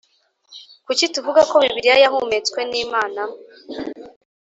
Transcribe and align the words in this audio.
Kuki 0.85 1.05
tuvuga 1.13 1.41
ko 1.49 1.55
Bibiliya 1.63 1.95
yahumetswe 2.03 2.59
n 2.71 2.73
Imana 2.85 3.21